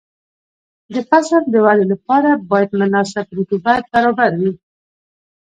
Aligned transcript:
د 0.93 0.95
فصل 1.09 1.43
د 1.49 1.55
ودې 1.65 1.85
لپاره 1.93 2.29
باید 2.49 2.69
مناسب 2.79 3.25
رطوبت 3.37 3.83
برابر 3.93 4.31
وي. 4.41 4.53